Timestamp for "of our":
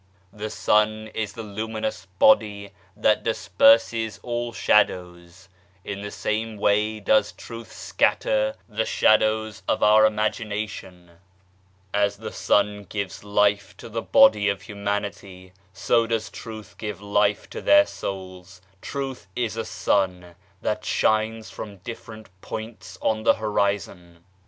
9.67-10.01